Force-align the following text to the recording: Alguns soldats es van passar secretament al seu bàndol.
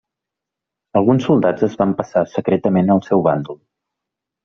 Alguns 1.01 1.27
soldats 1.27 1.67
es 1.69 1.77
van 1.83 1.95
passar 2.01 2.25
secretament 2.35 2.93
al 2.97 3.07
seu 3.13 3.27
bàndol. 3.31 3.65